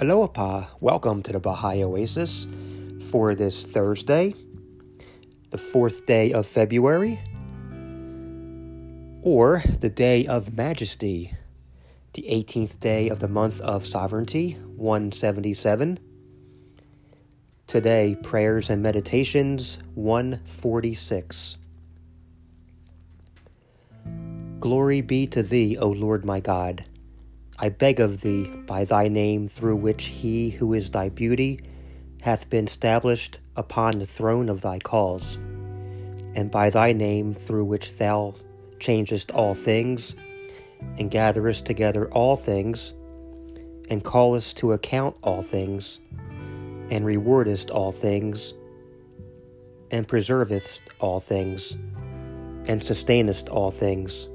Aloha, 0.00 0.28
pa, 0.28 0.70
welcome 0.78 1.24
to 1.24 1.32
the 1.32 1.40
Baha'i 1.40 1.82
Oasis 1.82 2.46
for 3.10 3.34
this 3.34 3.66
Thursday, 3.66 4.32
the 5.50 5.58
fourth 5.58 6.06
day 6.06 6.32
of 6.32 6.46
February, 6.46 7.18
or 9.22 9.64
the 9.80 9.90
Day 9.90 10.24
of 10.26 10.56
Majesty, 10.56 11.34
the 12.12 12.22
18th 12.30 12.78
day 12.78 13.08
of 13.08 13.18
the 13.18 13.26
month 13.26 13.60
of 13.60 13.84
Sovereignty, 13.84 14.52
177. 14.76 15.98
Today, 17.66 18.16
prayers 18.22 18.70
and 18.70 18.80
meditations, 18.80 19.78
146. 19.96 21.56
Glory 24.60 25.00
be 25.00 25.26
to 25.26 25.42
thee, 25.42 25.76
O 25.76 25.88
Lord 25.88 26.24
my 26.24 26.38
God. 26.38 26.84
I 27.60 27.70
beg 27.70 27.98
of 27.98 28.20
thee, 28.20 28.46
by 28.46 28.84
thy 28.84 29.08
name 29.08 29.48
through 29.48 29.76
which 29.76 30.04
he 30.04 30.50
who 30.50 30.74
is 30.74 30.90
thy 30.90 31.08
beauty 31.08 31.58
hath 32.22 32.48
been 32.48 32.66
established 32.66 33.40
upon 33.56 33.98
the 33.98 34.06
throne 34.06 34.48
of 34.48 34.60
thy 34.60 34.78
cause, 34.78 35.36
and 36.36 36.52
by 36.52 36.70
thy 36.70 36.92
name 36.92 37.34
through 37.34 37.64
which 37.64 37.96
thou 37.96 38.36
changest 38.78 39.32
all 39.32 39.56
things, 39.56 40.14
and 40.98 41.10
gatherest 41.10 41.66
together 41.66 42.08
all 42.12 42.36
things, 42.36 42.94
and 43.90 44.04
callest 44.04 44.56
to 44.58 44.72
account 44.72 45.16
all 45.24 45.42
things, 45.42 45.98
and 46.90 47.04
rewardest 47.04 47.70
all 47.70 47.90
things, 47.90 48.54
and 49.90 50.06
preservest 50.06 50.80
all 51.00 51.18
things, 51.18 51.76
and 52.66 52.84
sustainest 52.84 53.48
all 53.48 53.72
things. 53.72 54.28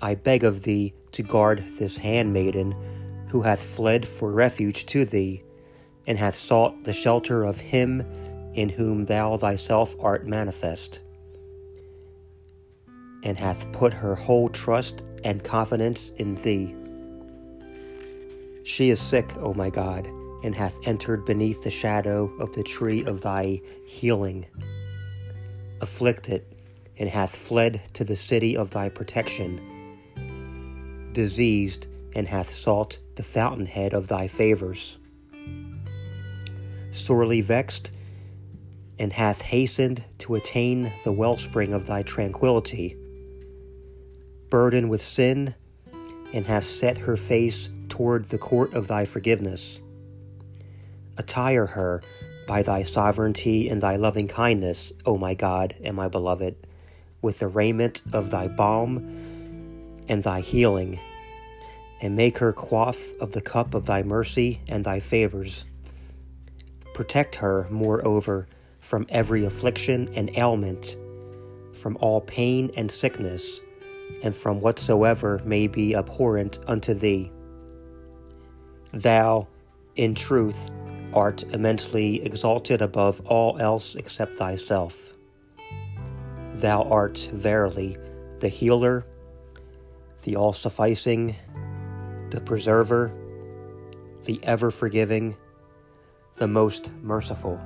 I 0.00 0.14
beg 0.14 0.44
of 0.44 0.62
thee 0.62 0.94
to 1.12 1.22
guard 1.22 1.64
this 1.78 1.98
handmaiden 1.98 2.74
who 3.28 3.42
hath 3.42 3.60
fled 3.60 4.06
for 4.06 4.30
refuge 4.30 4.86
to 4.86 5.04
thee, 5.04 5.42
and 6.06 6.16
hath 6.16 6.36
sought 6.36 6.84
the 6.84 6.92
shelter 6.92 7.44
of 7.44 7.58
him 7.58 8.04
in 8.54 8.68
whom 8.68 9.04
thou 9.04 9.36
thyself 9.36 9.94
art 10.00 10.26
manifest, 10.26 11.00
and 13.22 13.38
hath 13.38 13.70
put 13.72 13.92
her 13.92 14.14
whole 14.14 14.48
trust 14.48 15.02
and 15.24 15.42
confidence 15.42 16.10
in 16.16 16.36
thee. 16.36 16.74
She 18.64 18.90
is 18.90 19.00
sick, 19.00 19.36
O 19.38 19.52
my 19.52 19.68
God, 19.68 20.06
and 20.44 20.54
hath 20.54 20.74
entered 20.84 21.24
beneath 21.24 21.62
the 21.62 21.70
shadow 21.70 22.32
of 22.38 22.54
the 22.54 22.62
tree 22.62 23.04
of 23.04 23.22
thy 23.22 23.60
healing. 23.84 24.46
Afflicted, 25.80 26.44
and 26.98 27.08
hath 27.08 27.34
fled 27.34 27.82
to 27.94 28.04
the 28.04 28.16
city 28.16 28.56
of 28.56 28.70
thy 28.70 28.88
protection 28.88 29.77
diseased, 31.12 31.86
and 32.14 32.26
hath 32.26 32.50
sought 32.50 32.98
the 33.16 33.22
fountainhead 33.22 33.92
of 33.92 34.08
thy 34.08 34.28
favors. 34.28 34.96
Sorely 36.90 37.40
vexed, 37.40 37.90
and 38.98 39.12
hath 39.12 39.42
hastened 39.42 40.04
to 40.18 40.34
attain 40.34 40.92
the 41.04 41.12
wellspring 41.12 41.72
of 41.72 41.86
thy 41.86 42.02
tranquility. 42.02 42.96
Burdened 44.50 44.90
with 44.90 45.02
sin, 45.02 45.54
and 46.32 46.46
hath 46.46 46.64
set 46.64 46.98
her 46.98 47.16
face 47.16 47.70
toward 47.88 48.28
the 48.28 48.38
court 48.38 48.74
of 48.74 48.88
thy 48.88 49.04
forgiveness. 49.04 49.80
Attire 51.16 51.66
her 51.66 52.02
by 52.46 52.62
thy 52.62 52.82
sovereignty 52.82 53.68
and 53.68 53.82
thy 53.82 53.96
loving 53.96 54.28
kindness, 54.28 54.92
O 55.04 55.18
my 55.18 55.34
God 55.34 55.76
and 55.84 55.96
my 55.96 56.08
beloved, 56.08 56.56
with 57.20 57.38
the 57.38 57.48
raiment 57.48 58.00
of 58.12 58.30
thy 58.30 58.48
balm 58.48 59.37
and 60.08 60.22
thy 60.22 60.40
healing 60.40 60.98
and 62.00 62.16
make 62.16 62.38
her 62.38 62.52
quaff 62.52 63.10
of 63.20 63.32
the 63.32 63.40
cup 63.40 63.74
of 63.74 63.86
thy 63.86 64.02
mercy 64.02 64.60
and 64.68 64.84
thy 64.84 65.00
favors. 65.00 65.64
Protect 66.94 67.36
her, 67.36 67.66
moreover, 67.70 68.46
from 68.80 69.06
every 69.08 69.44
affliction 69.44 70.08
and 70.14 70.30
ailment, 70.36 70.96
from 71.74 71.96
all 72.00 72.20
pain 72.20 72.70
and 72.76 72.90
sickness, 72.90 73.60
and 74.22 74.34
from 74.34 74.60
whatsoever 74.60 75.40
may 75.44 75.66
be 75.66 75.94
abhorrent 75.94 76.58
unto 76.66 76.94
thee. 76.94 77.30
Thou, 78.92 79.46
in 79.96 80.14
truth, 80.14 80.70
art 81.12 81.42
immensely 81.52 82.22
exalted 82.22 82.80
above 82.82 83.20
all 83.26 83.58
else 83.58 83.94
except 83.94 84.38
thyself. 84.38 85.12
Thou 86.54 86.82
art 86.84 87.28
verily 87.32 87.96
the 88.40 88.48
healer, 88.48 89.04
the 90.22 90.36
all 90.36 90.52
sufficing, 90.52 91.36
the 92.30 92.40
preserver, 92.40 93.12
the 94.24 94.40
ever 94.42 94.70
forgiving, 94.70 95.36
the 96.36 96.48
most 96.48 96.90
merciful. 97.02 97.60